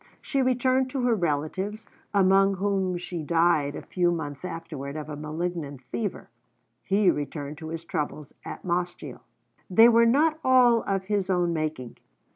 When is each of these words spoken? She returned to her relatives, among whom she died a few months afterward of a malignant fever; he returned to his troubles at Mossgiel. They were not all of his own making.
She 0.19 0.41
returned 0.41 0.89
to 0.89 1.03
her 1.03 1.13
relatives, 1.13 1.85
among 2.11 2.55
whom 2.55 2.97
she 2.97 3.21
died 3.21 3.75
a 3.75 3.83
few 3.83 4.09
months 4.11 4.43
afterward 4.43 4.95
of 4.95 5.09
a 5.09 5.15
malignant 5.15 5.83
fever; 5.83 6.27
he 6.83 7.11
returned 7.11 7.59
to 7.59 7.67
his 7.67 7.85
troubles 7.85 8.33
at 8.43 8.65
Mossgiel. 8.65 9.19
They 9.69 9.89
were 9.89 10.07
not 10.07 10.39
all 10.43 10.81
of 10.87 11.03
his 11.03 11.29
own 11.29 11.53
making. 11.53 11.97